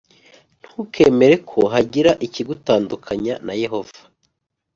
Ntukemere 0.65 1.35
ko 1.49 1.59
hagira 1.73 2.11
ikigutandukanya 2.25 3.33
na 3.45 3.53
yehova 3.61 3.99